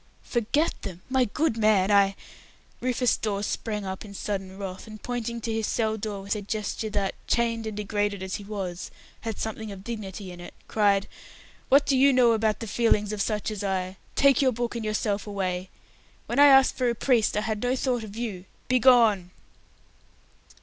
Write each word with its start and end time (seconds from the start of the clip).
"Forget 0.23 0.73
them! 0.81 1.03
My 1.11 1.25
good 1.25 1.57
man, 1.59 1.91
I" 1.91 2.15
Rufus 2.81 3.17
Dawes 3.17 3.45
sprang 3.45 3.85
up 3.85 4.03
in 4.03 4.15
sudden 4.15 4.57
wrath, 4.57 4.87
and 4.87 4.99
pointing 5.03 5.39
to 5.41 5.53
his 5.53 5.67
cell 5.67 5.95
door 5.95 6.23
with 6.23 6.35
a 6.35 6.41
gesture 6.41 6.89
that 6.89 7.13
chained 7.27 7.67
and 7.67 7.77
degraded 7.77 8.23
as 8.23 8.37
he 8.37 8.43
was 8.43 8.89
had 9.19 9.37
something 9.37 9.71
of 9.71 9.83
dignity 9.83 10.31
in 10.31 10.39
it, 10.39 10.55
cried, 10.67 11.07
"What 11.69 11.85
do 11.85 11.95
you 11.95 12.11
know 12.13 12.31
about 12.31 12.61
the 12.61 12.67
feelings 12.67 13.13
of 13.13 13.21
such 13.21 13.51
as 13.51 13.63
I? 13.63 13.95
Take 14.15 14.41
your 14.41 14.51
book 14.51 14.75
and 14.75 14.83
yourself 14.83 15.27
away. 15.27 15.69
When 16.25 16.39
I 16.39 16.47
asked 16.47 16.75
for 16.77 16.89
a 16.89 16.95
priest, 16.95 17.37
I 17.37 17.41
had 17.41 17.61
no 17.61 17.75
thought 17.75 18.03
of 18.03 18.15
you. 18.17 18.45
Begone!" 18.69 19.29